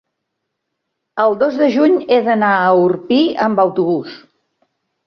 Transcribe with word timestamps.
el 1.25 1.35
dos 1.43 1.59
de 1.65 1.69
juny 1.77 2.01
he 2.09 2.19
d'anar 2.29 2.51
a 2.65 2.75
Orpí 2.87 3.21
amb 3.49 3.67
autobús. 3.67 4.21